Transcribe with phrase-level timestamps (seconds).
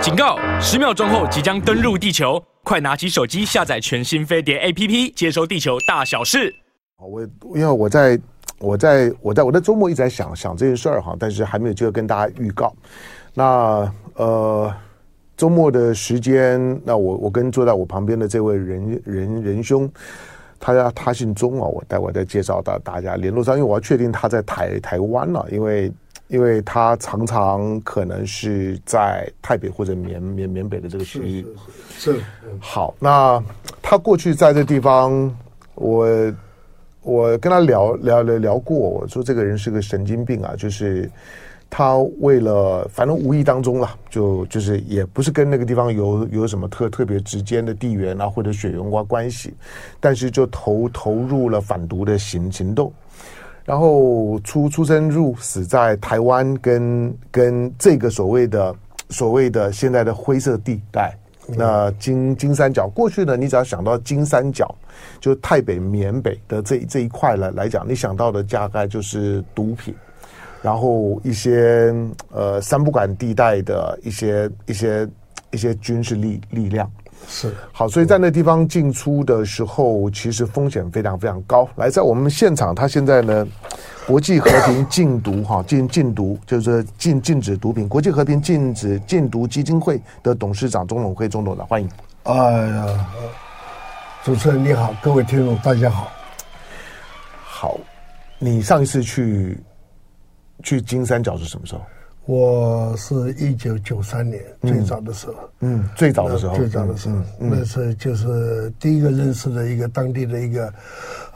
[0.00, 0.38] 警告！
[0.58, 6.54] 十秒钟后即将登陆地球，快拿起手机下载全新飞碟 APP，接收地球大小事。
[6.96, 7.20] 我
[7.54, 8.18] 因为我在
[8.58, 12.74] 我在我在我的周末一直在想想这件事儿哈，但是还没有机会跟大家预告。
[13.34, 14.74] 那呃，
[15.36, 19.90] 周末的时间，那我我跟坐在我旁边的这位仁仁仁兄，
[20.58, 25.92] 他他姓钟啊，我待会再介绍到大家联络上，因为我要确定他在台台湾了，因为。
[26.30, 31.46] 因为他常常可能是在台北或者缅缅缅北的这个区域，
[31.98, 32.20] 是，
[32.60, 32.94] 好。
[33.00, 33.42] 那
[33.82, 35.36] 他过去在这地方，
[35.74, 36.32] 我
[37.02, 41.10] 我跟他聊聊聊聊过，我说这个人是个神经病啊，就是
[41.68, 49.52] 他为了反正无意当中了，就就是也不是跟那个地方有有什么特特别直接的地缘啊或者血缘关关系，
[49.98, 52.92] 但是就投投入了反毒的行行动。
[53.70, 58.74] 然后出出生入死在台湾，跟跟这个所谓的
[59.10, 61.16] 所谓的现在的灰色地带，
[61.46, 64.74] 那金金三角过去呢，你只要想到金三角，
[65.20, 69.94] 就泰北缅北的这这一块来来讲，你想到的大概就是毒品，
[70.62, 71.94] 然后一些
[72.32, 75.08] 呃三不管地带的一些一些
[75.52, 76.90] 一些军事力力量。
[77.28, 81.68] 是好，所以在那地方进出的时候，其实风险非常非常高。
[81.76, 83.46] 来，在我们现场，他现在呢，
[84.06, 87.88] 国际和平禁毒哈禁禁毒，就是禁禁止毒品。
[87.88, 91.88] 国际和平禁止禁毒基金会的董事长钟永辉钟董的欢迎。
[92.24, 93.06] 哎呀，
[94.24, 96.10] 主持人你好，各位听众大家好。
[97.44, 97.78] 好，
[98.38, 99.58] 你上一次去
[100.64, 101.80] 去金三角是什么时候？
[102.26, 110.72] 我是一九九三年最早的时候，嗯，嗯，最早的时候，最早的时候，嗯，那是就是第一个认识的一个当地的一个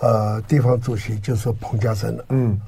[0.00, 2.60] 呃地方主席，就是彭家声了，嗯，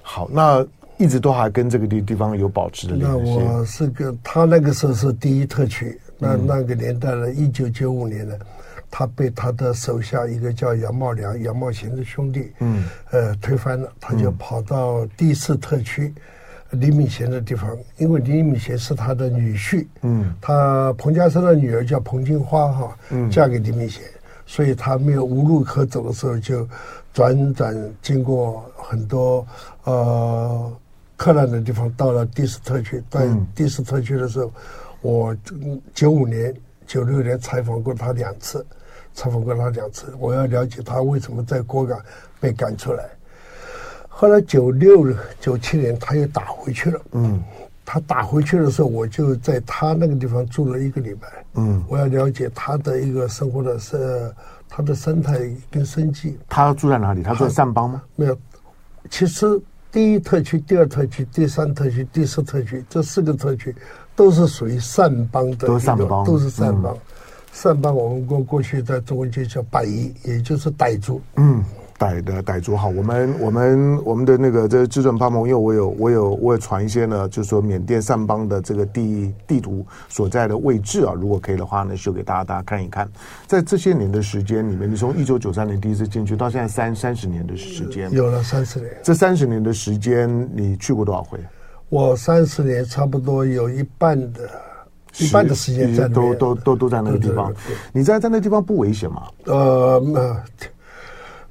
[0.00, 0.64] 好，那
[0.96, 3.34] 一直都还跟这个地地方有保持的联系。
[3.34, 8.34] 那我是个他那个时候是第一特区，那那个年代呢，一九九五年呢，
[8.90, 16.14] 他被他的手下一个叫杨茂良、杨茂贤的兄弟，嗯，呃，推翻了，他就跑到第四特区。
[16.74, 24.02] 李敏贤的地方，因为李敏贤是他的女婿，嗯，他彭家声的女儿叫彭金花哈，嗯，嫁给李敏贤，
[24.46, 26.68] 所以他没有无路可走的时候，就
[27.12, 29.46] 转转经过很多
[29.84, 30.72] 呃
[31.16, 33.02] 困难的地方，到了第四特区。
[33.08, 34.52] 在第四特区的时候，
[35.00, 35.36] 我
[35.94, 36.54] 九五年、
[36.86, 38.64] 九六年采访过他两次，
[39.14, 41.98] 采访过他两次，我要了解他为什么在果敢
[42.40, 43.08] 被赶出来。
[44.16, 47.00] 后来九六九七年他又打回去了。
[47.12, 47.42] 嗯，
[47.84, 51.28] 他打回去的时候，我就在他那个地方住了一个礼拜。
[51.54, 54.32] 嗯，我要了解他的一个生活的是
[54.68, 56.38] 他的生态跟生计。
[56.48, 57.24] 他住在哪里？
[57.24, 58.02] 他住在善邦吗？
[58.14, 58.38] 没有，
[59.10, 59.60] 其实
[59.90, 63.74] 第一特区、第二特区、第三特区、第四特区这四个特区
[64.14, 66.96] 都是属于善邦的，都是善邦，都是善邦。
[67.52, 71.20] 善邦我们过过去在中文就叫百夷，也就是傣族。
[71.34, 71.64] 嗯。
[72.04, 83.08] 傣的傣族好，我们我们我们的那个这至尊巴盟，因为我有我有我有传一些呢，就是说缅甸上邦的这个地地图所在的位置啊，如果可以的话呢，秀给大家大家看一看。
[83.46, 88.90] 在这些年的时间里面，你从一九九三年第一次进去到现在三三十年的时间，有了三十年。
[89.02, 91.38] 这三十年的时间，你去过多少回？
[91.88, 94.50] 我三十年差不多有一半的，
[95.18, 97.52] 一半的时间在都都都都在那个地方。
[97.92, 99.22] 你在在那地方不危险吗？
[99.44, 100.02] 呃，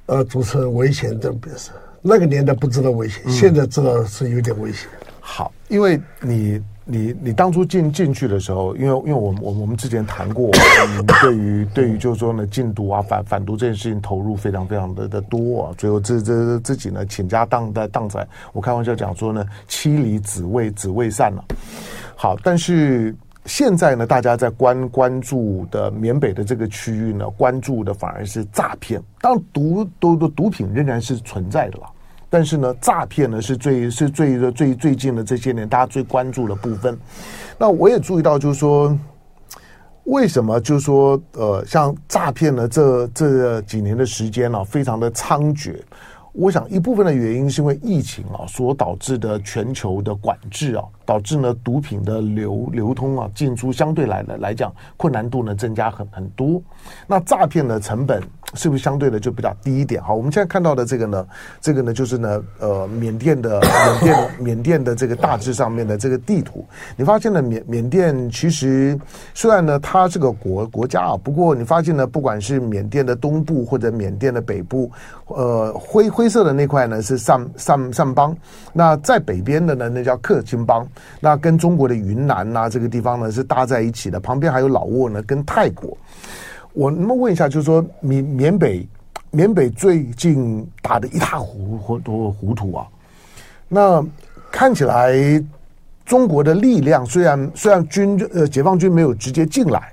[0.06, 1.70] 呃，主持人危险的不是
[2.02, 4.86] 那个年代不知道危险，现在知道是有点危险。
[5.18, 10.50] 好，因为你你你当初进进去的时候，因为因为我们我我们之前谈过，
[10.98, 21.42] 你对于对于就是说呢禁毒啊反反毒这件事情投入非常非常的的多啊，最后这这自己呢倾家荡荡荡产，我开玩笑讲说呢妻离子未子未散了。
[22.14, 23.14] 好，但是。
[23.46, 29.02] 现在呢，大家在关关注的缅北的这个区域呢，关注的反而是诈骗。
[29.20, 31.86] 当毒毒的毒品仍然是存在的了，
[32.30, 36.98] 但是呢，诈骗呢是最是最的最最近的这些年大家最关注的部分。
[37.58, 38.98] 那我也注意到，就是说，
[40.04, 45.78] 为什么就是说，呃，像诈骗呢，这这几年的时间呢，啊，非常的猖獗。
[46.32, 50.82] 我想一部分的原因是因为疫情啊所导致的全球的管制啊。
[51.04, 56.62] 导致呢毒品的流流通啊进出相对来来来讲困难度呢增加很很多，
[57.06, 58.22] 那诈骗的成本
[58.54, 60.02] 是不是相对的就比较低一点？
[60.02, 61.26] 好，我们现在看到的这个呢，
[61.60, 63.60] 这个呢就是呢呃缅甸的
[64.00, 66.64] 缅甸缅甸的这个大致上面的这个地图，
[66.96, 68.98] 你发现呢缅缅甸其实
[69.34, 74.90] 虽然呢它是个国国家啊，不过你发现呢不管是缅甸的东部或者缅甸的北部，
[75.26, 78.36] 呃灰灰色的那块呢是上上上邦，
[78.72, 80.86] 那在北边的呢那叫克钦邦。
[81.20, 85.96] 那跟中国的云南呐、啊、这个地方呢是搭在一起的，旁边还有老挝呢跟泰国。
[86.72, 88.86] 我那么问一下，就是说缅缅北
[89.30, 92.86] 缅北最近打得一塌糊涂糊涂啊，
[93.68, 94.04] 那
[94.50, 95.14] 看起来
[96.04, 99.90] 中国的力量虽然虽然军呃解放军没有直接进来。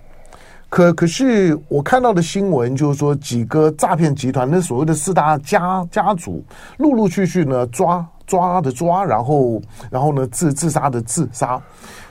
[0.70, 6.42] 可可是我看到的新闻就是说，几个诈骗集团，那所谓的四大家家族，
[6.78, 11.62] 陆陆续续呢抓抓的抓，然后然后呢自自杀的自杀。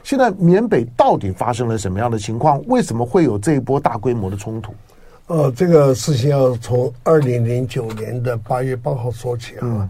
[0.02, 2.62] 现在缅北到底发生了什么样的情况？
[2.66, 4.72] 为什么会有这一波大规模的冲突？
[5.26, 9.88] 呃，这个事情要从二零零九年的八月八号说起啊。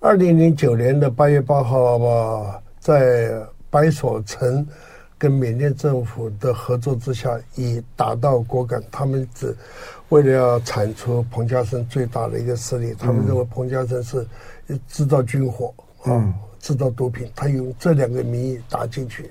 [0.00, 3.30] 二零零九年的八月八号吧，在
[3.70, 4.66] 白所城。
[5.24, 9.56] 跟缅甸政府的合作之下，以打到果敢，他们只
[10.10, 14.26] 为了要铲除彭家声最大的一个势力，他们认为彭家声是
[14.86, 15.72] 制造军火，
[16.04, 16.30] 嗯，
[16.60, 19.30] 制造毒品，他用这两个名义打进去。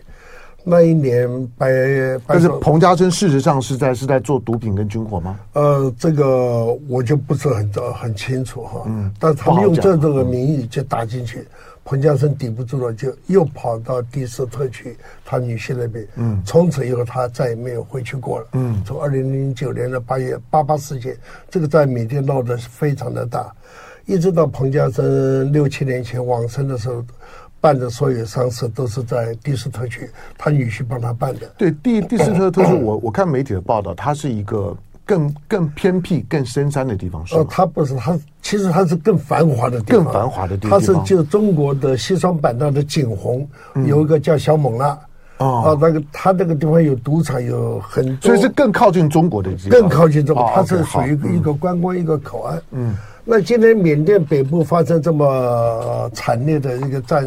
[0.63, 1.29] 那一年
[1.59, 1.69] 白，
[2.25, 5.39] 但是彭家声事实上是在是在做毒品跟军火吗？
[5.53, 11.47] 呃，这个我就不是很很清楚哈，嗯，但是他们用这这个名义就打进去。
[11.85, 16.07] 彭家声顶不住了，就又跑到第四特区他女婿那边。
[16.15, 18.47] 嗯，从此以后他再也没有回去过了。
[18.53, 21.17] 嗯，从二零零九年的八月八八事件，
[21.49, 23.53] 这个在缅甸闹得非常的大，
[24.05, 27.03] 一直到彭家声六七年前往生的时候，
[27.59, 31.47] 办的所有丧事都是在第四特区，他女婿帮他办的。
[31.57, 34.75] 对，第第四特特区，我我看媒体的报道，它是一个。
[35.05, 37.35] 更更偏僻、更深山的地方是？
[37.35, 40.03] 呃，它不是，它其实它是更繁华的地方。
[40.03, 40.79] 更繁华的地方。
[40.79, 43.47] 它是就中国的西双版纳的景洪，
[43.85, 44.97] 有一个叫小勐拉。
[45.39, 45.63] 哦。
[45.65, 48.27] 啊，那个它那个地方有赌场，有很多。
[48.27, 49.71] 所以是更靠近中国的地方。
[49.71, 52.61] 更靠近中国，它是属于一个观光一个口岸。
[52.71, 52.95] 嗯。
[53.25, 57.25] 那今天缅甸北部发生这么惨烈的一个战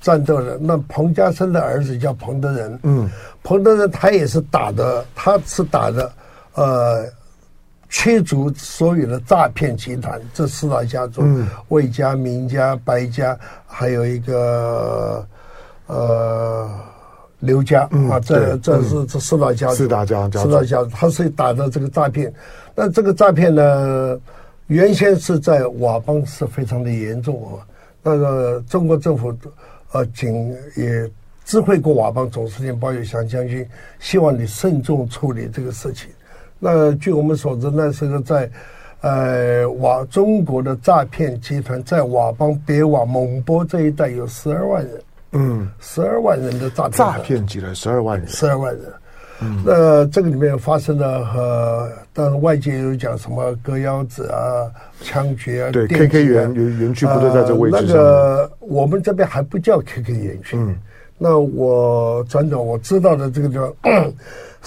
[0.00, 2.78] 战斗了，那彭家声的儿子叫彭德仁。
[2.82, 3.08] 嗯。
[3.42, 6.12] 彭德仁他也是打的，他是打的。
[6.56, 7.06] 呃，
[7.88, 11.22] 驱逐所有的诈骗集团，这四大家族，
[11.68, 15.26] 魏、嗯、家、明家、白家，还有一个
[15.86, 16.68] 呃
[17.40, 22.32] 刘家、嗯、啊，这这是这四大家族，四大家族，四大家族，他是打的这个诈骗。
[22.74, 24.18] 那这个诈骗呢，
[24.66, 27.66] 原先是在佤邦是非常的严重啊。
[28.02, 29.34] 那个中国政府
[29.92, 31.10] 呃，仅也
[31.44, 33.68] 知会过佤邦总司令包玉祥将军，
[34.00, 36.08] 希望你慎重处理这个事情。
[36.58, 38.50] 那据我们所知，那时候在，
[39.02, 48.84] 呃，佤中国的诈骗集团在佤邦别佤蒙波这一带有十二万人，嗯，十二万人的诈骗诈骗集团十二万人，十二万人，
[49.42, 54.64] 嗯，那这个里面发生了和，当然外界有讲什么割腰子啊、
[55.02, 57.86] 枪决啊，对，KK 园园区不都在这位置上？
[57.88, 60.74] 呃，那个我们这边还不叫 KK 园区，嗯，
[61.18, 63.74] 那我转转我知道的这个叫。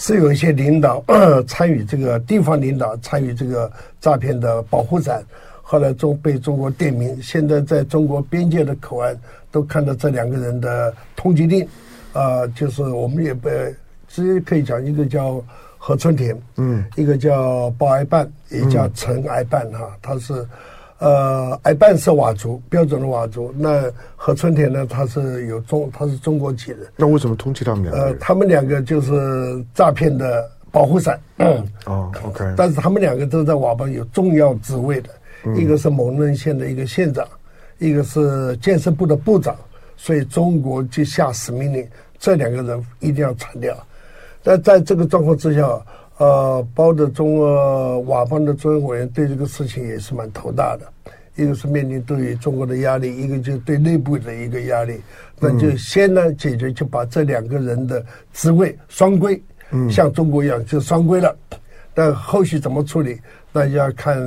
[0.02, 1.04] 是有一些领导
[1.46, 3.70] 参与这个地方领导参与这个
[4.00, 5.22] 诈骗的保护伞，
[5.62, 9.14] 后来中被中国点名，现在在中国边界的口岸
[9.52, 11.66] 都看到这两个人的通缉令，
[12.14, 13.50] 啊、呃，就是我们也不
[14.08, 15.44] 直接可以讲，一个叫
[15.78, 20.34] 何春田，嗯，一个叫鲍爱办，也叫陈爱办哈，他是。
[21.00, 23.54] 呃，爱办是佤族，标准的佤族。
[23.58, 23.84] 那
[24.18, 24.86] 何春田呢？
[24.86, 26.80] 他是有中，他是中国籍的。
[26.98, 28.04] 那为什么通缉他们两个？
[28.04, 31.18] 呃，他们两个就是诈骗的保护伞。
[31.38, 31.66] 嗯。
[31.86, 32.54] 哦， OK。
[32.58, 35.10] 但是他们两个都在佤邦有重要职位的，
[35.46, 37.26] 嗯、一个是蒙嫩县的一个县长，
[37.78, 39.56] 一个是建设部的部长。
[39.96, 41.88] 所以中国就下死命令，
[42.20, 43.74] 这两个人一定要铲掉。
[44.44, 45.82] 但在这个状况之下。
[46.20, 50.86] 呃，包的中呃佤邦的中央委员对这个事情也是蛮头大的，
[51.42, 55.00] 一个是面临对于中国的压力，一个就是对内部的一个压力。
[55.40, 61.34] 那就先呢解决，就把这两个人的职位双规，嗯，像中国一样就双规了。
[61.94, 63.18] 但后续怎么处理，
[63.54, 64.20] 那要看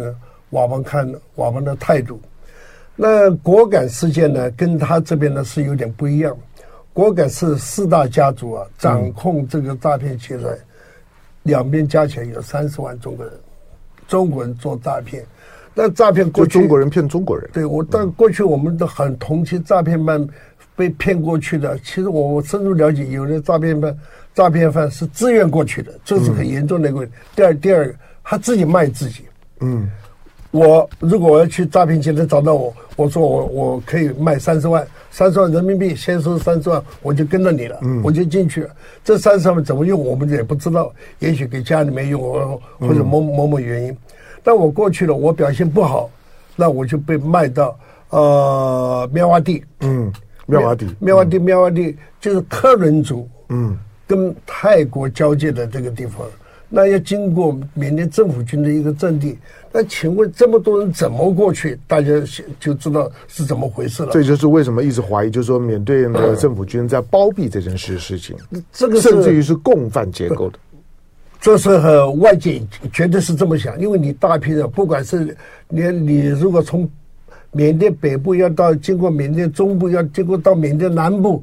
[0.50, 1.06] 佤邦看
[1.36, 2.18] 佤邦的态度。
[2.96, 6.34] 那果敢事件呢，跟他这边呢是有点不一样。
[6.94, 10.56] 果敢是四大家族啊掌控这个诈骗集团。
[11.44, 13.34] 两边加起来有三十万中国人，
[14.06, 15.24] 中国人做诈骗，
[15.74, 17.48] 那诈骗过去中国人骗中国人。
[17.52, 20.26] 对我，但过去我们都很同情诈骗犯
[20.76, 21.78] 被骗过去的。
[21.78, 23.98] 其实我我深入了解，有的诈骗犯
[24.34, 27.06] 诈骗犯是自愿过去的，这是很严重的一个。
[27.34, 29.24] 第二，第二，他自己卖自己。
[29.60, 29.90] 嗯。
[30.52, 38.70] 我如果我要去诈骗集团找到我，我说我我可以卖三十万，三十万人民币，先收三十万，我就跟着你了，嗯、我就进去了。
[39.02, 42.20] 这三十万怎么用，我们也不知道，也许给家里面用，
[42.78, 43.90] 或者某某某原因。
[43.90, 43.96] 嗯、
[44.42, 46.10] 但我过去了，我表现不好，
[46.54, 47.74] 那我就被卖到
[48.10, 50.12] 呃棉花地，嗯，
[50.44, 53.74] 妙瓦底，妙瓦底，妙瓦底就是克伦族，嗯，
[54.06, 56.26] 跟泰国交界的这个地方，
[56.74, 59.36] 那要经过缅甸政府军的一个阵地。
[59.70, 61.78] 那请问这么多人怎么过去？
[61.86, 62.08] 大家
[62.58, 64.10] 就知道是怎么回事了。
[64.12, 68.34] 这就是为什么一直怀疑，就是说缅甸的政府军在包庇这件事事情，
[68.72, 70.58] 这个甚至于是共犯结构的。
[71.40, 72.62] 这是和外界
[72.92, 75.36] 绝对是这么想，因为你大批的，不管是
[75.68, 76.88] 你你如果从
[77.50, 81.42] 缅甸北部要到经过缅甸中部，要经过到缅甸南部，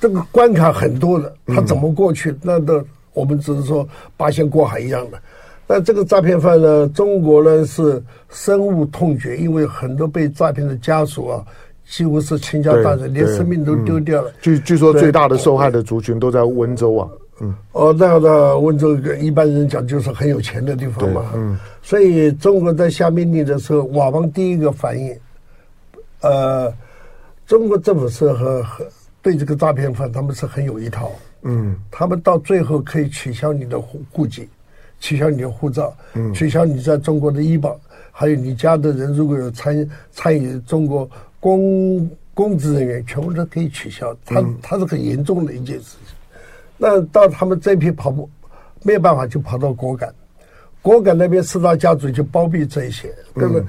[0.00, 2.34] 这个关卡很多的，他怎么过去？
[2.42, 2.84] 那都
[3.14, 5.18] 我们只是说八仙过海一样的。
[5.66, 6.86] 那这个诈骗犯呢？
[6.88, 11.42] 中国呢是深恶痛绝，因为很多被诈骗的家属啊，
[11.88, 14.30] 几乎是倾家荡产，连生命都丢掉了。
[14.42, 17.08] 据据说最大的受害的族群都在温州啊。
[17.40, 17.54] 嗯。
[17.72, 21.30] 哦，那那温州一般人讲就是很有钱的地方嘛。
[21.34, 21.58] 嗯。
[21.82, 25.16] 所以中国在下命令的时候，佤邦第一个反应，
[26.20, 26.70] 呃，
[27.46, 28.84] 中国政府是和和
[29.22, 31.10] 对这个诈骗犯他们是很有一套。
[31.44, 31.76] 嗯。
[31.90, 34.48] 他们到最后可以取消你的户户籍。
[35.00, 35.94] 取消你的护照，
[36.32, 37.78] 取消你在中国的医保，
[38.10, 41.06] 还有你家的人如果有参参与中国
[41.38, 44.16] 公公职人员，全部都可以取消。
[44.24, 46.16] 他他是很严重的一件事情。
[46.78, 48.30] 那到他们这批跑步
[48.82, 50.14] 没有办法，就跑到果敢，
[50.80, 53.64] 果敢那边四大家族就包庇这些，对不对？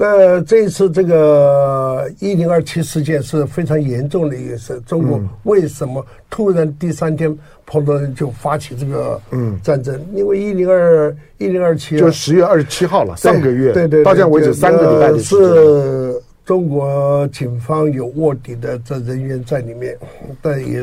[0.00, 4.80] 那这一次这个一零二七事件是非常严重的一个事。
[4.86, 7.36] 中国为什么突然第三天
[7.66, 10.00] 碰到人就发起这个嗯战争？
[10.14, 15.48] 因为一零二一零二七就十月二十七号了，上个月对对，到现在为止三个礼拜的时间。
[15.48, 19.98] 是中国警方有卧底的这人员在里面，
[20.40, 20.80] 但也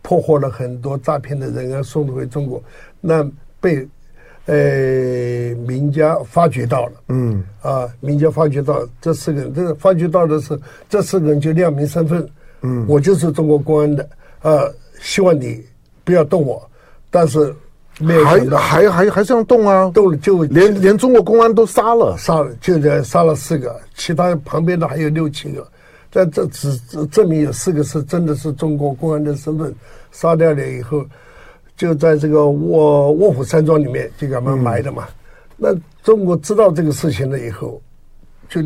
[0.00, 2.62] 破获了很多诈骗的人员，送回中国。
[3.00, 3.28] 那
[3.60, 3.84] 被。
[4.46, 12.28] 呃，名家发掘到了，嗯，啊，名家发掘到这四个人，这个发掘到的是这四个人就亮明身份，
[12.60, 14.06] 嗯，我就是中国公安的，
[14.42, 14.68] 啊，
[15.00, 15.64] 希望你
[16.04, 16.62] 不要动我，
[17.10, 17.54] 但是
[17.98, 25.66] 没有还还还还这样动啊，动了就连连中国公安都杀了，杀了就在杀了四个，其他旁边的还有六七个，
[26.10, 26.78] 但这只
[27.10, 29.74] 证明有四个是真的是中国公安的身份，
[30.12, 31.02] 杀掉了以后。
[31.76, 35.06] 就在这个卧卧虎山庄里面，就给他们埋的嘛。
[35.08, 35.14] 嗯、
[35.56, 37.80] 那中国知道这个事情了以后，
[38.48, 38.60] 就，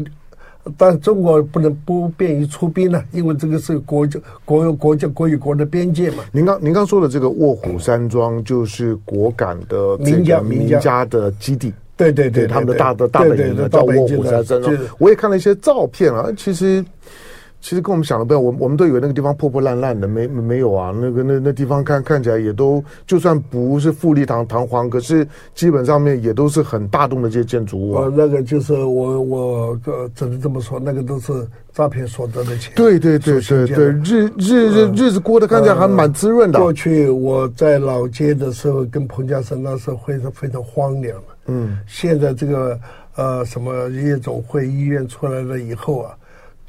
[0.77, 6.25] 但中国不能不便于出兵呢，因为这个是国家国有国家国与国的边界嘛。
[6.33, 11.73] 您刚您刚说的这个卧虎山庄，就是果敢的民家名家的基地。
[11.97, 14.79] 对对对，对，对，对，他们的大的大本营呢叫卧虎山庄。
[14.99, 16.85] 我也看了一些照片啊，其实。
[17.61, 20.95] 其实跟我们想的不一样，我我们都以为那个地方破破烂烂的，没没有啊？
[20.95, 28.05] 那个那那地方看看起来也都，就算不是富丽堂堂皇，可是基本上面也都是很大栋的这些建筑物啊。
[28.05, 29.81] 呃，那个就是我我
[30.15, 31.33] 只能这么说，那个都是
[31.73, 32.73] 诈骗所得的钱。
[32.77, 36.61] 对对对对对，日日日日子过得看起来还蛮滋润的。
[36.61, 41.35] 过去我在老街的时候，跟彭家声那时候非常非常荒凉的。
[41.47, 42.79] 嗯，现在这个
[43.17, 46.15] 呃什么夜总会医院出来了以后啊。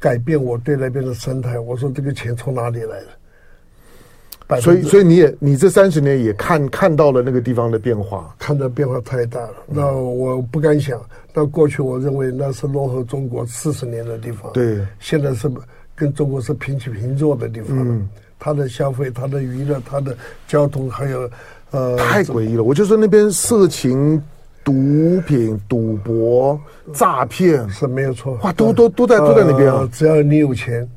[0.00, 1.58] 改变我对那边的生态。
[1.58, 4.60] 我说这个钱从哪里来的？
[4.60, 9.54] 所以，所以你也你这三十年也看看到了那个地方的变化，看到变化太大了。
[9.68, 11.00] 那我不敢想，
[11.32, 14.52] 那过去我认为那是落后中国四十年的地方。
[14.52, 15.48] 对，现在是
[15.94, 17.78] 跟中国是平起平坐的地方。
[17.78, 18.08] 嗯，
[18.40, 20.16] 它的消费、它的娱乐、它的
[20.48, 21.30] 交通，还有
[21.70, 22.64] 呃，太诡异了。
[22.64, 24.20] 我就说那边色情。
[24.62, 26.60] 毒品、赌博、
[26.92, 29.88] 诈骗是没有错，哇，都都都在都在那边啊！
[29.92, 30.88] 只要你有钱，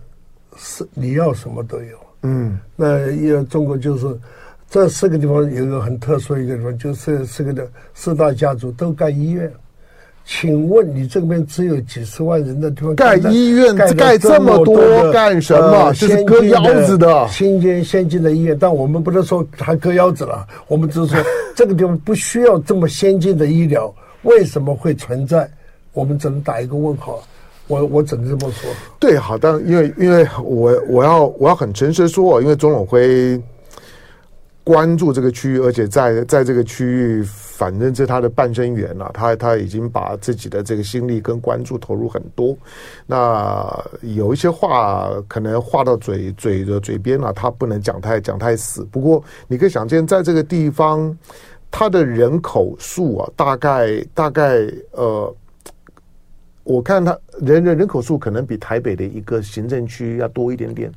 [0.58, 1.98] 是你要什么都有。
[2.24, 4.20] 嗯，那要中国就是
[4.70, 9.52] 这四个地方有一个很特殊一个地方，就是四个的四大家族都干医院。
[10.26, 14.78] 请问你这边只有几十万人的地方盖医院，盖这么多
[15.12, 15.94] 干什么？
[15.94, 20.48] 是割腰子的新建先进的医院，但我们不能说还割腰子了。
[20.68, 21.24] 我们只是说
[21.56, 25.50] 这个地方不需要这么先进的医疗，为什么会存在？
[25.92, 27.22] 我们只能打一个问号。
[27.68, 28.70] 我我只能这么说。
[29.00, 33.42] 对，好，但因为因为我我要我要很诚实说，因为钟永辉
[34.64, 37.24] 关注这个区域，而且在在这个区域。
[37.56, 42.58] 反正这是他的半生缘了，他他已经把自己的这个心力跟关注投入很多。
[43.06, 43.64] 那
[44.02, 48.84] 有一些话可能话到嘴嘴的嘴边了，他不能讲太讲太死。
[48.92, 51.16] 不过你可以想见，在这个地方，
[51.72, 55.34] 他的人口数啊，大概大概呃，
[56.64, 60.92] 我看他人人人口数可能比台北的一个行政区要多一点点。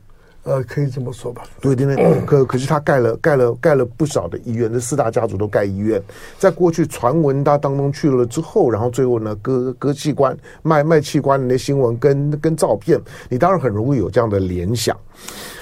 [0.46, 1.42] 呃，可以这么说吧。
[1.60, 6.00] 对对对， 可可是他盖了盖了盖了不少的医院，这四大家族都盖医院。
[6.38, 14.96] 在过去传闻他当中去了之后，然后最后呢割割器官卖卖器官的那新闻跟跟照片，你当然很容易有这样的联想。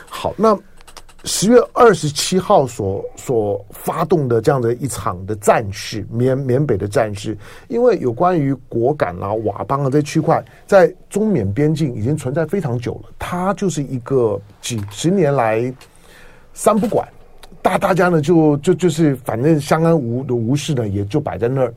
[0.07, 0.57] 好，那。
[1.27, 7.37] 十月二十七号所所发动的这样的一场的战事，缅缅北的战事，
[7.69, 15.73] 因为有关于果敢啊、佤邦啊这区块，在中缅边境已经存在非常久了，它就是一个几十年来
[16.53, 17.09] 三不管，
[17.63, 21.73] 大大家呢就就就是反正相安无无事呢，也就摆在那儿。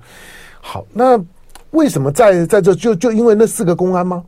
[0.59, 1.17] 好，那
[1.71, 4.25] 为什么在在这就就因为那四个公安吗？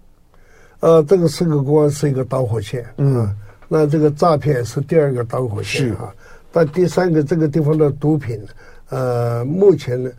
[0.79, 3.35] 呃，这个四个公安是一个导火线，嗯。
[3.71, 6.11] 那这个诈骗是第二个导火线啊，
[6.51, 8.43] 但第三个这个地方的毒品，
[8.89, 10.09] 呃，目前呢，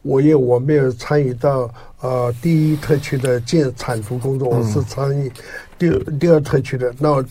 [0.00, 1.70] 我也我没有参与到
[2.00, 5.30] 呃第一特区的建铲除工作，我是参与
[5.78, 6.94] 第第二特区的。
[6.98, 7.22] 那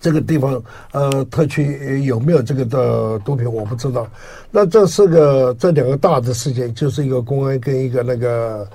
[0.00, 4.08] 这个地方呃特区有没有这个的毒品我不知道。
[4.50, 8.66] 那这是个这两个大的事件，就是一个公安跟一个那个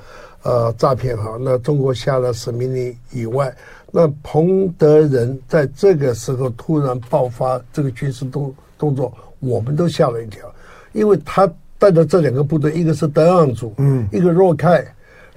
[0.43, 1.37] 呃诈骗哈。
[1.39, 3.51] 那中国下了死命令以外。
[3.93, 10.49] 那彭德仁在这个时候突然爆发这个军事动动作，我们都吓了一跳，
[10.93, 11.45] 因为他
[11.77, 14.81] 带的这两个部队，一个是德昂族，嗯，一个若开，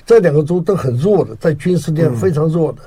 [0.06, 2.78] 这两个族都很弱的，在军事上非常弱的。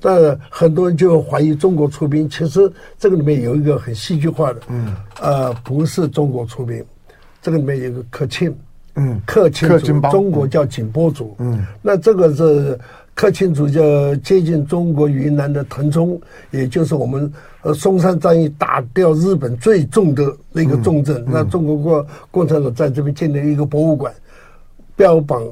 [0.00, 6.84] 但很多人就怀疑中国出兵，其实这个里面有一个很戏剧化的，嗯，呃，不是中国出兵，
[7.42, 8.56] 这个里面有一个克钦，
[8.94, 12.78] 嗯，克钦族，中国叫景颇族，嗯，那这个是。
[13.18, 16.16] 克钦族就接近中国云南的腾冲，
[16.52, 17.28] 也就是我们
[17.62, 21.24] 呃松山战役打掉日本最重的那个重镇。
[21.26, 24.14] 那中国共共产党在这边建立一个博物馆，
[24.94, 25.42] 标榜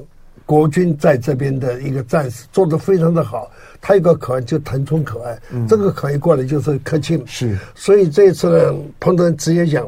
[0.45, 3.51] 国军在这边的一个战士做得非常的好。
[3.81, 7.21] 他有个口岸就腾冲口岸，嗯、这个口岸过来就是克钦。
[7.27, 9.85] 是，所以这一次呢，彭德仁直接讲，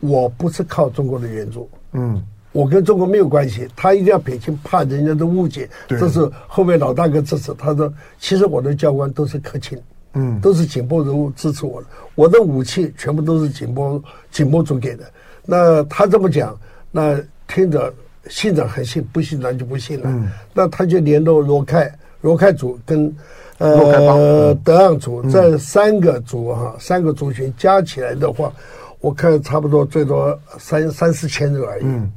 [0.00, 1.68] 我不是靠中国的援助。
[1.92, 2.22] 嗯。
[2.52, 7.54] 我跟中国没有关系，他一定要撇清怕人家的误解，这是后面老大哥支持。
[7.54, 9.80] 他说，其实我的教官都是克钦，
[10.14, 14.02] 嗯，都是景颇族支持我的，我的武器全部都是景波
[14.32, 15.04] 景波族给的。
[15.46, 16.58] 那他这么讲，
[16.90, 17.16] 那
[17.46, 17.94] 听着
[18.28, 20.06] 信长很信，不信咱就不信了。
[20.06, 21.88] 嗯，那他就联络罗开
[22.20, 23.14] 罗开族跟
[23.58, 28.52] 呃德昂族这三个族哈，三个族群加起来的话，
[28.98, 31.84] 我看差不多最多三三四千人而已。
[31.84, 32.10] 嗯。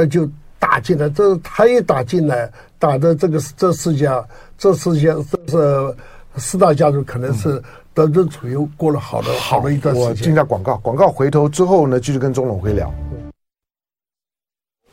[0.00, 0.26] 那就
[0.58, 5.96] 打进来，这他一打进来，打的这个这四家，这四家这是
[6.40, 10.08] 四大家族，可能是得天独厚，过了好的好的一段时间。
[10.08, 12.90] 我进下广告，广告回头之后呢，继续跟钟 lon 辉聊。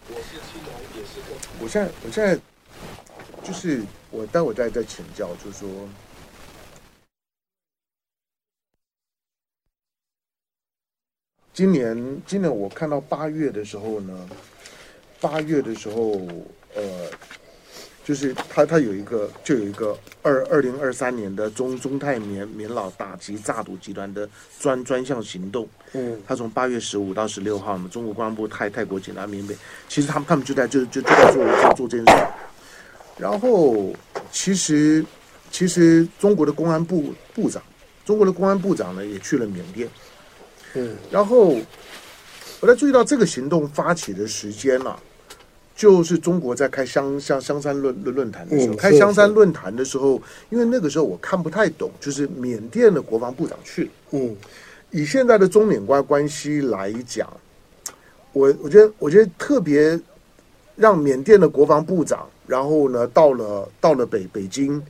[0.10, 1.63] 我是青龙，也是我。
[1.63, 2.38] 我现在我现在
[3.46, 5.70] 就是我待会再再请教，就是说，
[11.54, 14.13] 今年今年我看到八月的时候呢。
[15.20, 16.22] 八月的时候，
[16.76, 16.84] 呃，
[18.04, 25.68] 就是他他有一个就有一个二二零二三年的中中泰缅缅老打击诈赌集团的专专项行动。
[25.94, 29.56] 嗯，他从八月十五到十六号嘛，中国公安部泰泰国警察缅北，
[29.90, 32.28] 其实他们他们就在就就就在做做做这件事。
[33.18, 33.94] 然后
[34.32, 35.04] 其实
[35.50, 37.64] 其实中国的公安部部长，
[38.06, 39.90] 中国的公安部长呢也去了缅甸。
[40.76, 41.56] 嗯，然后
[42.60, 45.00] 我在注意到这个行动发起的时间了、啊。
[45.76, 53.89] 就是中国在开香香香山论论论坛的时候，开香山论坛的时候，因为那个时候我看不太懂，就是缅甸的国防部长去了。
[54.10, 54.36] 嗯，
[54.89, 57.32] 以现在的中缅关关系来讲，
[58.34, 60.00] 我我觉得我觉得特别
[60.76, 64.82] 让缅甸的国防部长，然后呢到了到了北北京。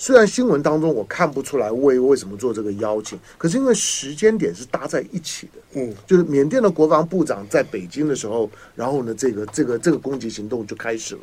[0.00, 11.22] 虽然新闻当中我看不出来为为什么做这个邀请，可是因为时间点是搭在一起的，嗯，就是缅甸的国防部长在北京的时候，然后呢，这个这个这个攻击行动就开始了，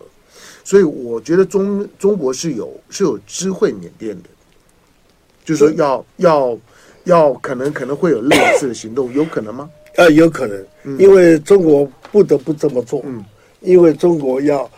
[0.65, 4.29] 所以我觉得中中国是有是有知会缅甸的，
[5.45, 6.59] 就是说要、嗯、要
[7.05, 9.69] 要可能可能会有类似的行动， 有可能吗？
[9.95, 13.23] 呃，有可能，因为中国不得不这么做，嗯，
[13.61, 14.69] 因为中国要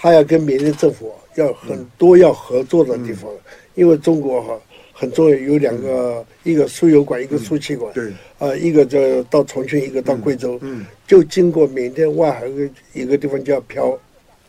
[0.00, 1.12] 他要跟缅甸政府。
[1.36, 3.38] 要很多要合作的地方，嗯、
[3.76, 4.60] 因为中国哈
[4.92, 7.90] 很重要，有两个，嗯、一个输油管，一个输气管。
[7.94, 10.58] 对，啊，一个就到重庆，一个到贵州。
[10.60, 13.96] 嗯，就经过缅甸外海一个一个地方叫漂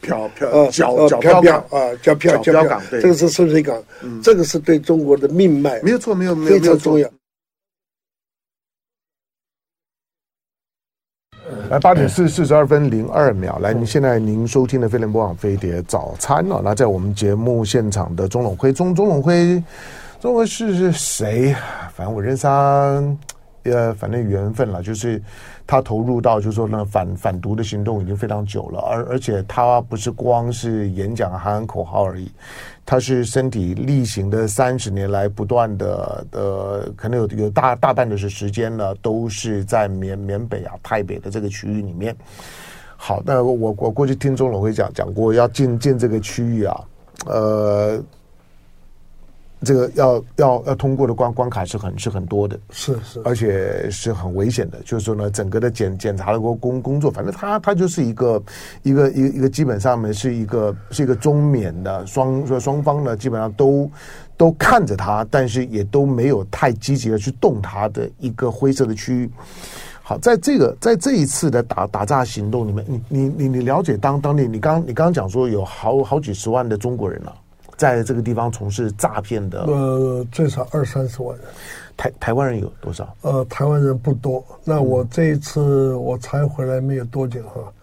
[0.01, 0.67] 漂漂啊，
[1.19, 2.81] 漂漂啊，叫漂漂港。
[2.89, 7.07] 这个是深水港，嗯，这个是对中国的命脉，没有错，没有没有非常重要。
[11.71, 16.59] 来八点四四十二分零二秒，来，您现在您收听的飞碟播网飞碟早餐哦。
[16.61, 19.63] 那在我们节目现场的钟 lon 辉，钟钟 lon 辉，
[20.19, 21.55] 钟辉是是谁？
[21.93, 23.01] 反正我认识他，
[23.63, 25.21] 呃，反正缘分了，就是
[25.65, 32.29] 他投入到就是说呢反反毒的行动已经非常久了，而而且他不是光是演讲喊喊口号而已，
[32.91, 42.13] 他是身体力行的三十年来不断的呃，可能有有大大半的是时间呢，都是在缅缅北啊、泰北的这个区域里面。
[42.97, 46.81] 好，那我我过去听钟龙会讲讲过，要进进这个区域啊，
[47.27, 48.03] 呃，
[49.63, 54.79] 这个要要要通过的关关卡是很是很多的，是是，而且是很危险的。
[54.83, 58.41] 就是说呢，整个的检检查的工工工作，反正他他就是一个
[58.81, 63.89] 一个一个一个基本上面是一个是一个中缅的双说双方呢，基本上都
[64.35, 69.29] 都看着他，但是也都没有太积极的去动他的一个灰色的区域。
[70.03, 77.33] 好，在这个在这一次的打打炸行动里面，你你你你了解当当地，你刚你刚刚讲说有好好几十万的中国人了，
[77.81, 81.47] 在这个地方从事诈骗的，呃，最少二三十万人。
[81.97, 83.11] 台台湾人有多少？
[83.21, 84.45] 呃，台湾人不多。
[84.63, 87.73] 那我这一次我才回来没有多久哈。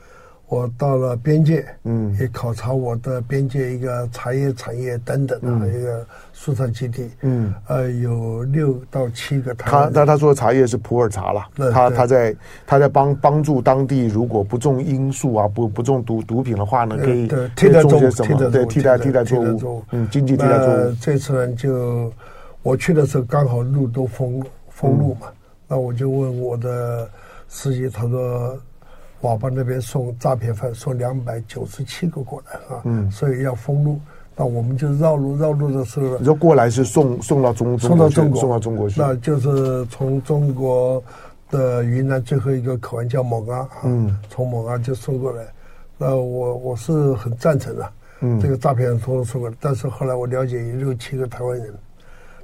[0.48, 9.70] 我到了边界，嗯，也考察我的边界一个茶叶产业等等啊，一个蔬菜基地，嗯，呃，有六到七个台。
[9.70, 12.34] 他他他说的茶叶是普洱茶了，他他在
[12.66, 18.50] 他在帮帮助当地，如果不种罂粟啊，不不种毒毒品的话呢，可以替代种些什么？
[18.50, 20.96] 对，替代替代作物，嗯，经济替代作物。
[20.98, 22.10] 这次呢，就
[22.62, 25.26] 我去的时候刚好路都封封路嘛，
[25.68, 27.06] 那我就问我的
[27.48, 28.58] 司机，他说。
[29.22, 33.98] 瓦邦那边送诈骗犯送两百九十七个过来啊，嗯，所以要封路，
[34.36, 38.40] 那我们就绕路绕路的时候，你说过来是送送到中送到中国。
[38.40, 41.02] 送到中国去，那就是从中国
[41.50, 45.42] 的云南最后一个口岸叫蒙阿，嗯，从蒙阿就送过来，
[45.96, 51.74] 那我我是很赞成的，嗯，这个诈骗人从头送过来，但是后来我了解有六七个台湾人，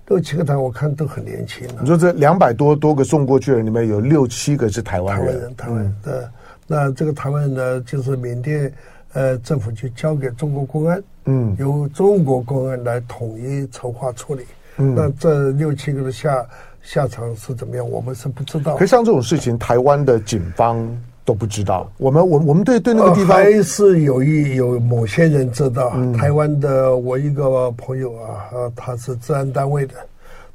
[0.09, 1.69] 六七个台我看都很年轻。
[1.81, 6.33] 你说这两百多多个送过去的里面有六七个是台湾人，台湾人，台湾。
[6.67, 8.73] 那这个台湾呢，就是缅甸
[9.13, 14.45] 呃政府就交给中国公安，嗯，由中国公安来统一筹划处理。
[14.77, 16.45] 嗯，那这六七个的下
[16.83, 18.77] 下场是怎么样，我们是不知道。
[18.77, 20.85] 可像这种事情，台湾的警方
[21.25, 21.89] 都不知道。
[21.97, 25.93] 我们我我们对对那个地方还是有一有某些人知道。
[25.95, 29.95] 嗯，台湾的我一个朋友啊，啊，他是治安单位的，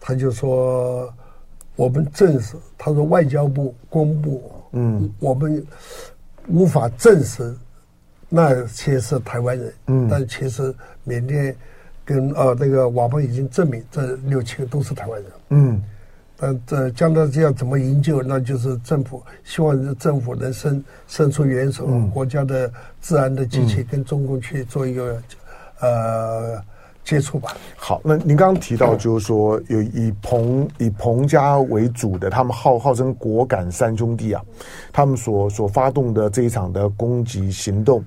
[0.02, 1.12] 他就说
[1.80, 4.52] 我们证实，他说外交部公布。
[4.74, 5.66] 嗯，我们
[6.50, 7.56] 无法证实
[8.28, 11.56] 那些是台湾人，嗯，但其实缅甸
[12.04, 15.82] 跟呃那个佤邦已经证明这六七个都是台湾人，嗯，
[16.36, 22.70] 但这将来这样怎么营救，那就是政府希望政府能伸伸出援手，嗯，国家的
[23.02, 25.24] 治安的机器跟中共去做一个
[25.80, 26.62] 呃。
[27.04, 27.56] 接触吧。
[27.76, 34.42] 好，那您刚刚提到，就是说有以彭以彭家为主的，他们号号称果敢三兄弟啊，
[34.92, 38.04] 他们所所发动的这一场的攻击行动，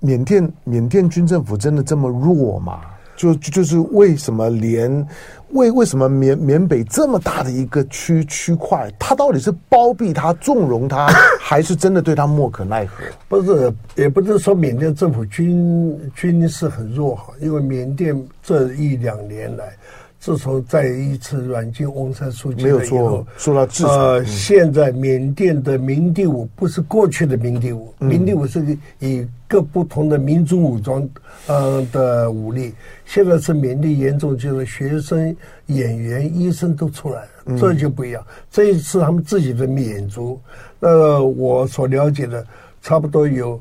[0.00, 2.80] 缅甸缅甸军政府真的这么弱吗？
[3.20, 5.06] 就就是为什么连
[5.50, 11.06] 为为什么缅缅北这么大的一个区区块，他到底是包庇他、纵容他，
[11.38, 13.04] 还是真的对他莫可奈何？
[13.28, 19.76] 不是，也不是说缅甸政府军军事很弱哈，因为缅甸这一两年来。
[20.20, 23.88] 自从再一次软禁翁山书记了以后，说到制裁。
[23.88, 31.08] 呃，现在缅甸的民地武不是过去的民地武，嗯、民地武是以各不同的民族武装
[31.46, 32.74] 呃的武力。
[33.06, 35.34] 现在是缅甸严重，就是学生、
[35.68, 38.22] 演员、医生都出来了，嗯、这就不一样。
[38.50, 40.38] 这一次他们自己的缅族，
[40.80, 42.46] 呃，我所了解的，
[42.82, 43.58] 差不多有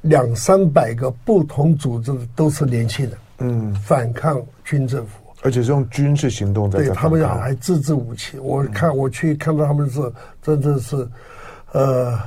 [0.00, 5.10] 两三百个不同组织都是年轻人，嗯，反抗军政府。
[5.42, 8.38] 而且是用军事行动在，对他们要还自制武器。
[8.38, 10.00] 我看我去看到他们是
[10.42, 11.08] 真的是，
[11.72, 12.18] 呃，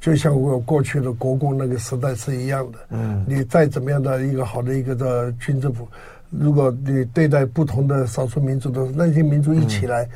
[0.00, 2.78] 就像我过去的国共那个时代是一样的。
[2.90, 5.86] 嗯，你再怎么样的一个好的一个的军政府，
[6.30, 10.08] 如果你对待不同的少数民族的那些民族一起来，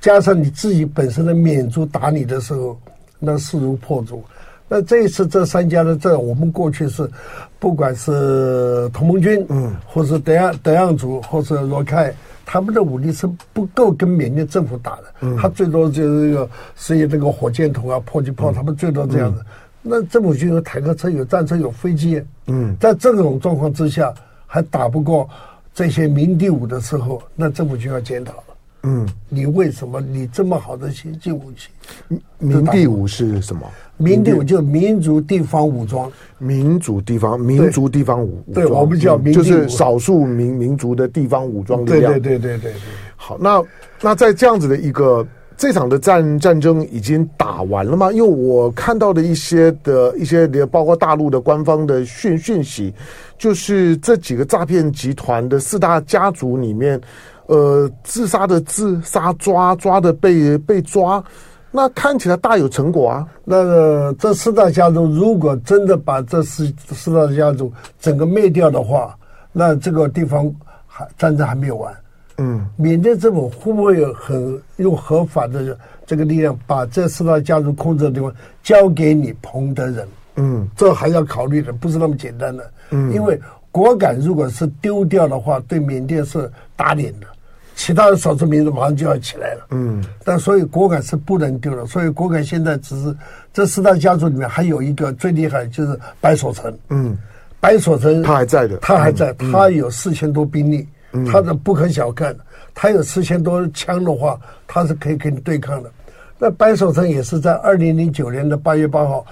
[0.00, 2.80] 加上你自己本身的缅族打你的时候，
[3.18, 4.24] 那势如破竹。
[4.72, 7.10] 那这一次这三家的这，我们过去是，
[7.58, 12.14] 不管是同盟军，嗯，或是德昂德昂族，或是罗凯，
[12.46, 19.44] 他们的武力是不够跟缅甸政府打的，嗯，他最多就是一个是以那个火箭筒啊、迫击炮，他们最多这样子。
[19.82, 24.14] 那政府军有坦克车、有战车、有飞机，嗯，在这种状况之下
[24.46, 25.28] 还打不过
[25.74, 28.34] 这些民地武的时候，那政府军要检讨。
[28.34, 28.44] 了。
[28.82, 31.68] 嗯，你为什么你这么好的先进武器？
[32.38, 33.62] 民地武是什么？
[33.98, 42.12] 民地武就是民族地方武装，民族地方民族地方武对，我们叫就是少数民民族的地方武装力量。
[42.14, 42.80] 对对对对对对。
[43.16, 43.62] 好，那
[44.00, 45.26] 那在这样子的一个
[45.58, 48.10] 这场的战战争已经打完了吗？
[48.10, 52.94] 因为我看到的一些的一些包括大陆的官方的讯讯息，
[53.36, 56.98] 就是这几个诈骗集团的四大家族里面。
[57.50, 61.20] 呃，自杀的自杀，抓抓的被被抓，
[61.72, 63.26] 那看起来大有成果啊。
[63.44, 69.18] 那个这四大家族如果真的把这四四大家族整个灭掉的话，
[69.50, 70.48] 那这个地方
[70.86, 71.92] 还战争还没有完。
[72.38, 78.32] 嗯，缅甸政府会不会有很用合法的这个力量把这四大家族控制的地方
[78.62, 80.08] 交给你彭德仁？
[80.36, 82.70] 嗯，这还要考虑的，不是那么简单的。
[82.90, 83.36] 嗯，因为
[83.72, 87.26] 果敢如果是丢掉的话，对缅甸是打脸的。
[87.80, 93.16] 其他的少数民族马上就要起来了，嗯，但所以果敢是不能丢了，所以果敢现在只是
[93.54, 97.16] 这四大家族里面还有一个最厉害，就是白所成，嗯，
[97.58, 102.36] 白所成他还在的，他还在，嗯、他有四千多兵力，嗯、他的不可小看，
[102.74, 105.90] 他有四千多枪的话，他是可以跟你对抗的。
[106.38, 109.24] 那白所成也是在二零零九年的八月八号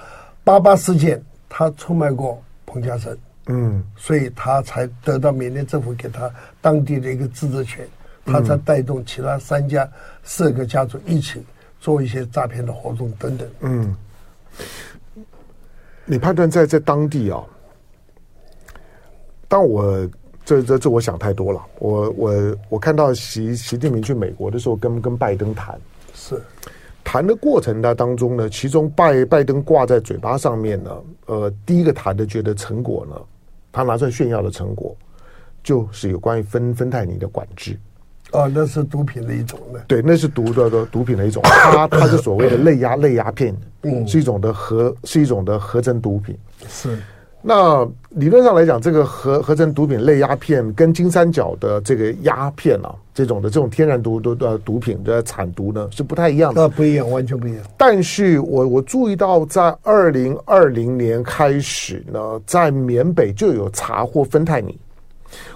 [0.43, 6.27] 八八事件，他出卖过彭家声，嗯，所以他才得到缅甸政府给他
[6.61, 7.87] 当地的一个自治权。
[8.31, 9.89] 他才带动其他三家、
[10.23, 11.41] 四个家族一起
[11.79, 13.47] 做一些诈骗的活动等等。
[13.61, 13.95] 嗯，
[16.05, 17.43] 你判断在在当地啊？
[19.47, 20.07] 但我
[20.45, 21.65] 这这这我想太多了。
[21.79, 25.79] 我我我看到习习近平去美国的时候跟，跟跟拜登谈，
[26.13, 26.39] 是
[27.03, 33.15] 谈的过程的当中呢，其中拜拜登挂在嘴巴上面呢，呃，第一个谈的觉得成果呢，
[33.71, 34.95] 他拿出来炫耀的成果，
[35.63, 37.75] 就是有关于芬芬太尼的管制。
[38.31, 39.79] 哦，那是毒品的一种的。
[39.87, 41.41] 对，那是毒的的毒品的一种。
[41.43, 46.37] 它它是所谓的类鸦 类鸦片，嗯，是一种的合是一种的合成毒品。
[46.67, 46.97] 是。
[47.41, 56.61] 那理论上来讲，这个合合成毒品类鸦片跟金三角的这个鸦片啊，这种的这种天然毒毒的毒品的产毒呢是不太一样的。
[56.61, 57.63] 那不一样，完全不一样。
[57.77, 64.77] 但是我我注意到，在二零二零年开始呢，在缅北就有查获芬太尼。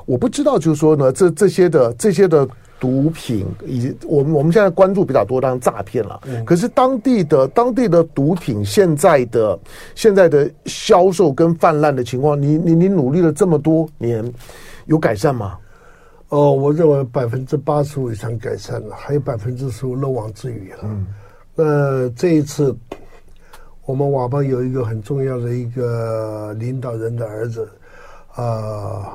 [0.05, 2.47] 我不知道，就是说呢，这这些的这些的。
[2.83, 6.19] 毒品以及我们我们现在关注比较多，当然诈骗了。
[6.45, 9.57] 可是当地的当地的毒品现在的
[9.95, 14.21] 现在的销售跟泛滥的情况，你你你努力了这么多年，
[14.87, 15.57] 有改善吗？
[16.27, 20.79] 哦，我认为百分之八十五以上改善了，还有百分之十五漏网之鱼了。
[20.83, 21.07] 嗯，
[21.55, 22.75] 那这一次
[23.85, 27.63] 我们佤邦有一个很重要的一个领导人的儿子
[28.35, 28.43] 啊。
[28.43, 29.05] 呃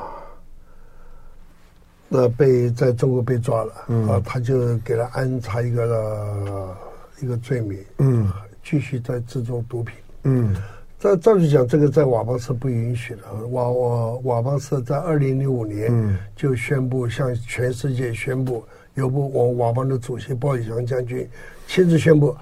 [2.08, 6.76] 那被在中国被抓了，嗯、啊，他就给他安插一个、呃、
[7.20, 8.32] 一个罪名，嗯，
[8.64, 10.56] 继续在制作毒品，嗯，
[10.98, 13.22] 照照理讲，这个在佤邦是不允许的。
[13.50, 21.28] 佤我佤邦是在二零零五年就宣布向全世界宣布，由不我佤邦的主席鲍宇翔将军
[21.66, 22.34] 亲自宣布，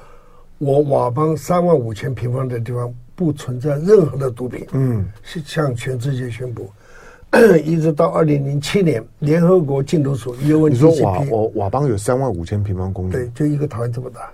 [0.58, 5.04] 我佤邦三万五千平方的地方不存在任何的毒品，嗯，
[5.44, 6.70] 向全世界宣布。
[7.64, 14.30] 一直到二零零七年，联合国禁毒署因为你说瓦我瓦邦有三万五千平方公里，对，就一个台湾这么大。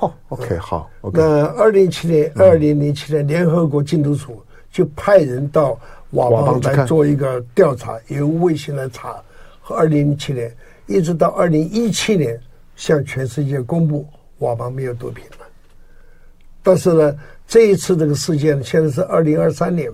[0.00, 0.90] 哦，OK，好。
[1.00, 5.78] Okay, 那二零零七年，二零零七年，联合国禁毒署就派人到
[6.10, 9.22] 瓦邦来做一个调查，由卫星来查。
[9.60, 10.54] 和二零零七年
[10.86, 12.38] 一直到二零一七年，
[12.74, 14.06] 向全世界公布
[14.38, 15.46] 瓦邦没有毒品了。
[16.62, 19.90] 但是呢，这一次这个事件现在是二零二三年。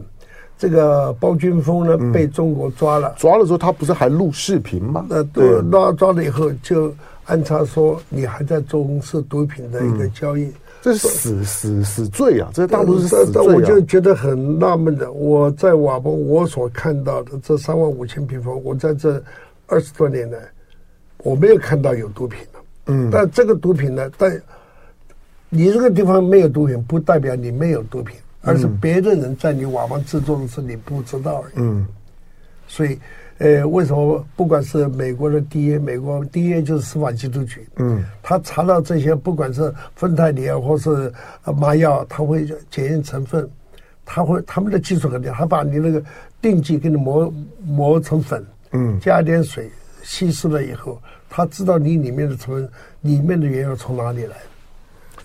[0.58, 5.06] 这个包军峰呢，被中国抓了，抓了之后他不是还录视频吗？
[5.08, 6.92] 那对，那抓了以后就
[7.26, 10.50] 安插说你还在从事毒品的一个交易，
[10.82, 12.50] 这是死死死罪啊！
[12.52, 13.54] 这大陆是死罪啊！
[13.54, 19.22] 我就觉得很纳闷的，我在瓦邦我所看到的这三万五千平方，我在这
[19.68, 20.38] 二十多年来
[21.18, 22.58] 我没有看到有毒品的。
[22.86, 24.42] 嗯，但这个毒品呢，但
[25.50, 28.16] 你这个地方没有毒品，不代表你没有毒品。
[28.48, 31.52] 而是别的人在你佤邦制作的时候你不知道而已。
[31.56, 31.86] 嗯，
[32.66, 32.98] 所以，
[33.38, 41.12] 呃，为什么不管是美国的 DEA，美国 DEA 就是司法缉毒局，嗯，他查到这些，不管是芬太尼啊，或是
[41.56, 43.48] 麻药，他会检验成分，
[44.04, 46.02] 他会他们的技术很厉害，他把你那个
[46.40, 47.32] 定剂给你磨
[47.64, 49.70] 磨成粉，嗯，加点水
[50.02, 52.68] 稀释了以后，他知道你里面的成分，
[53.02, 54.36] 里面的原料从哪里来。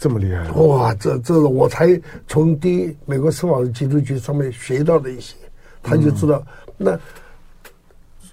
[0.03, 0.93] 这么厉害哇！
[0.95, 5.33] 这这我才从第一美国司法缉毒局上面学到的一些，
[5.81, 6.43] 他就知道，
[6.75, 6.99] 那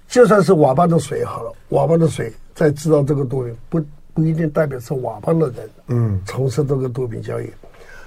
[0.09, 3.81] 就算是佤邦的水好了，佤邦的水，在制造这个毒品，不
[4.13, 7.49] 不一定代表是佤邦的人，嗯，从事这个毒品交易，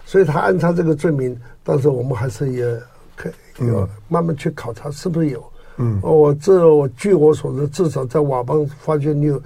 [0.05, 2.79] 所以他安插这个罪名，但是我们还是也
[3.17, 5.43] 可以有慢慢去考察是不是有，
[5.79, 9.41] 嗯，我这我据我所知，至少在佤邦发现你有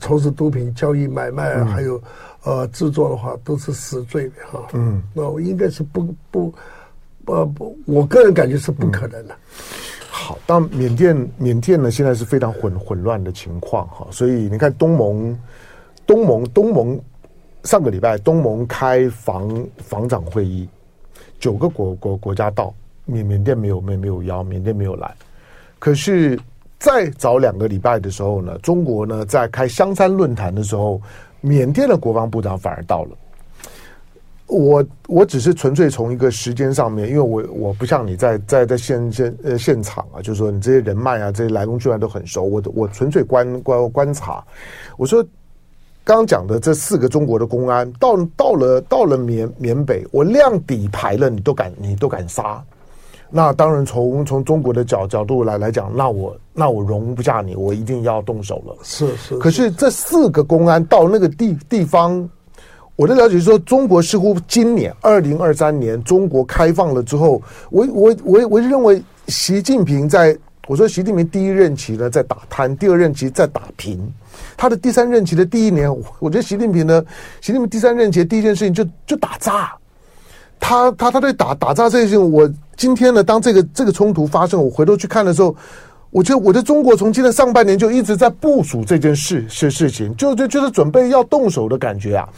[0.00, 2.00] 从事毒品交易买卖，嗯、还有
[2.44, 6.54] 呃制作的话，都是死罪的哈，嗯，那我应该是不不。
[7.26, 9.34] 呃不，我个人感觉是不可能的。
[9.34, 9.38] 嗯、
[10.10, 15.38] 好，但缅甸缅甸呢，现在是非常混混乱的情况哈，所以你看东盟，
[16.06, 17.00] 东盟东盟
[17.62, 20.66] 上个礼拜东盟开防防长会议，
[21.38, 22.74] 九个国国国家到，
[23.04, 25.14] 缅缅甸没有没没有邀，缅甸没有来。
[25.78, 26.36] 可是
[26.80, 31.00] 再早两个礼拜的时候呢，中国呢在开香山论坛的时候，
[31.40, 33.10] 缅甸的国防部长反而到了。
[34.46, 42.42] 我我只是纯粹从一个时间上面，因为我我不像你在在在现现呃现场啊，就是说你这些人脉啊，这些来龙去脉都很熟。
[42.42, 44.42] 我我纯粹观观观察。
[44.96, 45.22] 我说
[46.02, 52.60] 刚刚讲的这四个中国的公安到到了到了缅缅北，我亮底牌了，你都敢你都敢杀？
[53.30, 58.76] 那当然从从中国的角角度来来讲，那我那我容不下你，我一定要动手了。
[58.82, 59.38] 是是，是。
[59.38, 62.28] 可是这四个公安到那个地地方。
[62.96, 67.40] 我的了解是说，中国似乎今年二零二三年中国开放了之后，
[67.70, 73.98] 我我我我认为习近平在我说习近平第一任期呢在打贪，第二任期在打平，
[74.54, 77.02] 他的第三任期的第一年，我觉得习近平呢，
[77.40, 79.72] 习近平第三任期的第一件事情就就打诈，
[80.60, 85.56] 他他他对打打炸这件事情，我今天呢当这个这个冲突发生，我回头去看的时候。
[86.12, 92.28] 我觉得我的中国从今年上半年就一直在部署这件事事事情，就就就是准备要动手的感觉啊。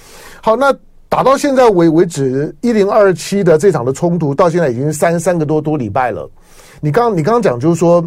[0.42, 0.70] 好，那
[1.08, 6.30] 打到现在为为止，一零二七的这场的冲突到现在已经三三个多多礼拜了。
[6.82, 8.04] 你刚你刚刚讲就是说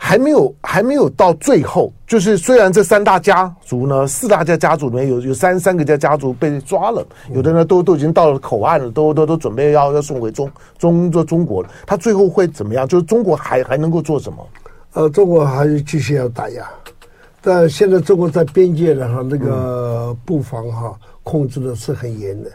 [0.00, 11.68] 还没有还没有到最后，就是虽然这三大家族呢，四大家家族里面有有三三个家家族被抓了，有的呢都都已经到了口岸了，都都都准备要要送回中中中中国了。
[11.84, 12.86] 他最后会怎么样？
[12.86, 14.46] 就是中国还还能够做什么？
[14.94, 16.66] 呃，中国还是继续要打压，
[17.42, 22.50] 但现在中国在边界的哈那个布防哈控制的是很严的，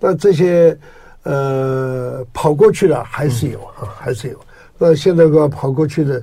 [0.00, 0.76] 但这些
[1.22, 4.36] 呃跑过去的还是有啊，还是有。
[4.80, 6.22] 那现在个跑过去的，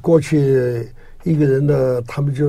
[0.00, 0.88] 过去
[1.24, 2.44] 一个人的他们就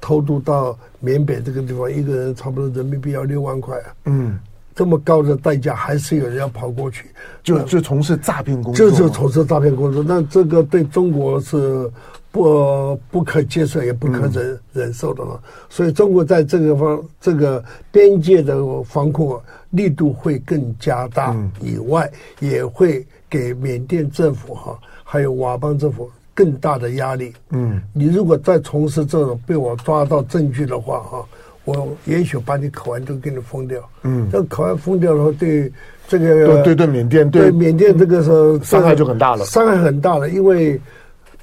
[0.00, 3.94] 偷渡到缅北这个地方，一个人差不多人民币要六万块啊。
[4.04, 4.38] 嗯。
[4.74, 7.04] 这么高的代价，还是有人要跑过去，
[7.42, 10.02] 就就从事诈骗工作，就是从事诈骗工作。
[10.02, 11.90] 那这个对中国是
[12.30, 15.38] 不不可接受，也不可忍、嗯、忍受的嘛。
[15.68, 19.38] 所以中国在这个方这个边界的防控
[19.68, 22.10] 力度会更加大，以外
[22.40, 27.32] 也会给缅甸政府哈，还有佤邦政府更大的压力。
[27.50, 31.24] 嗯，你如果再从事这种被我抓到证据的话，哈。
[31.64, 33.80] 我也许把你口岸都给你封掉。
[34.02, 35.72] 嗯，这口岸封掉的话，对
[36.08, 40.28] 这个对对对缅甸对，对缅甸这个是伤害就很大了，伤害很大了。
[40.30, 40.80] 因为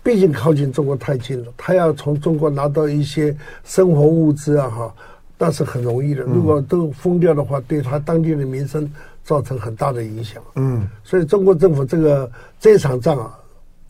[0.04, 4.94] 毕竟靠近中国太近了，他要从中国拿到一些生活物资啊，哈，
[5.38, 6.24] 那是很容易的。
[6.24, 8.92] 如果都封掉的话，对他当地的民生
[9.24, 10.44] 造成很大的影响。
[10.56, 13.40] 嗯，所以中国政府这个这场仗啊，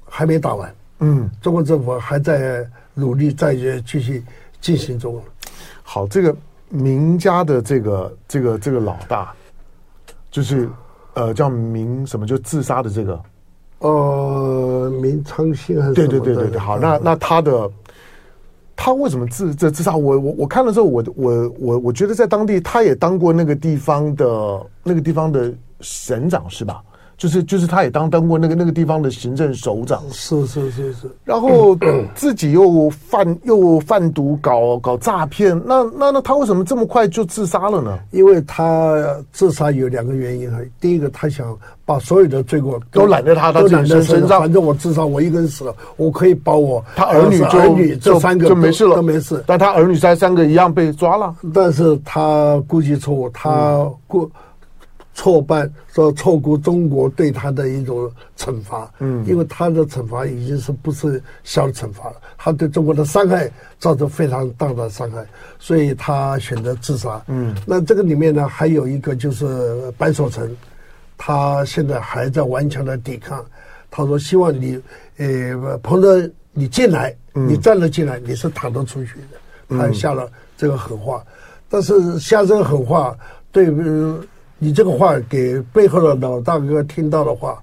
[0.05, 0.71] 还没打完。
[0.99, 4.23] 嗯，中国政府还在努力，再继续
[4.59, 5.21] 进行中。
[5.81, 6.35] 好，这个
[6.69, 9.33] 明家的这个这个这个老大，
[10.29, 10.69] 就是
[11.13, 13.21] 呃叫明什么就自杀的这个，
[13.79, 16.59] 呃明昌兴还是对对对对对。
[16.59, 17.71] 好，那那他的
[18.75, 19.95] 他为什么自这自杀？
[19.95, 26.83] 我我我看了之后，我我我我觉得在当地他也当过那个地方的那个地方的省长是吧？
[27.19, 31.11] 就是就是，他也当当过那个那个地方的行政首长，是是是是。
[31.25, 31.77] 然后
[32.15, 37.99] 自己又贩又贩毒搞搞诈骗，那那那他为什么这么快就自杀了呢？
[38.11, 38.95] 因为他
[39.33, 40.57] 自杀有两个原因哈。
[40.79, 41.53] 第一个，他想
[41.83, 49.43] 把所有的罪过都揽在他的身身上，反正我自杀，我一个人死了，我可以保我他儿女儿女这三个就没事了，都没事。
[49.45, 54.23] 但他儿女三三个一样被抓了，但是他估计错误，他过。
[54.23, 54.31] 嗯
[55.19, 65.25] 错办说错过中国对他的一种惩罚，嗯，因为他的惩罚已经是不是小的惩罚了，他对中国的伤害造成非常大的伤害，
[65.59, 67.21] 所以他选择自杀。
[67.27, 70.49] 嗯，那这个里面呢，还有一个就是白所成，
[71.17, 73.43] 他现在还在顽强的抵抗。
[73.91, 74.81] 他说希望你，
[75.17, 79.77] 呃，彭德你进来，你站了进来，你是躺得出去的。
[79.77, 81.21] 他下了这个狠话，
[81.67, 83.13] 但是下这个狠话
[83.51, 83.69] 对。
[84.59, 87.57] 你这个话给背后的老大哥听到的话，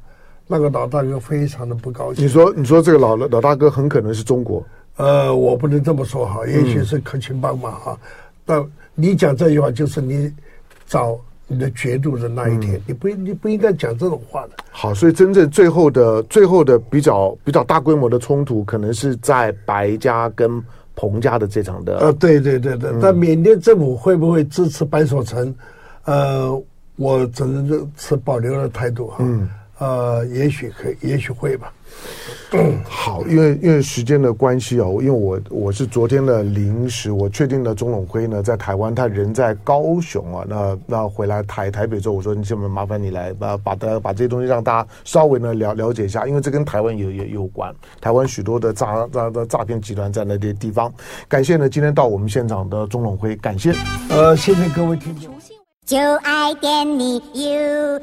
[0.47, 2.25] 那个老大哥非常的不高兴。
[2.25, 4.65] 你说，你说这个老老大哥很可能是中国，
[4.97, 7.99] 呃，我不能这么说哈，也许是可亲帮忙哈。
[8.47, 10.33] 那、嗯、你讲这句话，就是你
[10.87, 14.51] 找你的绝度的那一天，嗯、你不你不应该讲这种话的。
[14.71, 20.63] 好，所以真正最后的最后的比较比较大规模的冲突，可能是在白家跟
[20.95, 21.99] 彭家的这场的。
[21.99, 25.55] 呃，对对对对，那、嗯、缅甸政府会不会支持白守成？
[26.05, 26.63] 呃，
[26.97, 29.17] 我只能持保留的态度哈。
[29.21, 29.49] 嗯。
[29.79, 31.71] 呃，也许可以，也许会吧。
[32.53, 47.71] 嗯， 好，因为因为时间的关系哦，因为我我是昨天的临时，我确定了钟永辉呢在台湾，他人在高雄啊，那那回来台台北之后，我说你这么麻烦你来把把的把这些东西让大家稍微呢了了解一下，因为这跟台湾有有有关，
[48.01, 50.91] 台湾许多的诈诈的诈骗集团在那些地方。
[51.29, 53.75] 感谢呢今天到我们现场的钟永辉，感谢。
[54.09, 55.31] 呃，谢谢各位听众。
[55.87, 58.03] 就爱点你 UFO。